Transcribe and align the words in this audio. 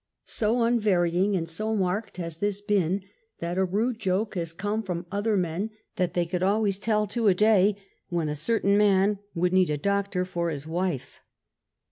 So 0.25 0.55
unvar3nng 0.55 1.37
and 1.37 1.47
so 1.47 1.75
marked 1.75 2.17
has 2.17 2.37
this 2.37 2.59
been, 2.59 3.03
that 3.37 3.59
a 3.59 3.63
rude 3.63 3.99
joke 3.99 4.33
has 4.33 4.51
come 4.51 4.81
from 4.81 5.05
other 5.11 5.37
men 5.37 5.69
that 5.95 6.15
they 6.15 6.25
could 6.25 6.41
alwa3^s 6.41 6.81
tell 6.81 7.05
to 7.05 7.27
a 7.27 7.35
day 7.35 7.75
when 8.09 8.27
a 8.27 8.33
certain 8.33 8.79
man 8.79 9.19
would 9.35 9.53
need 9.53 9.69
a 9.69 9.77
doctor 9.77 10.25
for 10.25 10.49
his 10.49 10.65
wife. 10.65 11.21